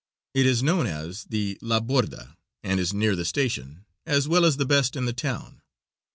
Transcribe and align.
It 0.33 0.47
is 0.47 0.63
known 0.63 0.87
as 0.87 1.25
the 1.25 1.59
La 1.61 1.79
Borda, 1.79 2.35
and 2.63 2.79
is 2.79 2.91
near 2.91 3.15
the 3.15 3.23
station, 3.23 3.85
as 4.03 4.27
well 4.27 4.45
as 4.45 4.57
the 4.57 4.65
best 4.65 4.95
in 4.95 5.05
the 5.05 5.13
town. 5.13 5.61